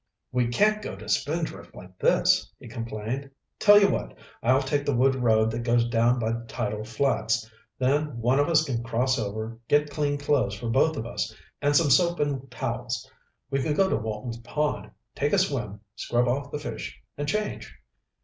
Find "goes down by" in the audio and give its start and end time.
5.61-6.31